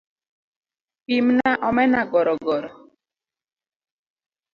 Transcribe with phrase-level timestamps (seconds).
[1.05, 2.69] pimna omena gorogoro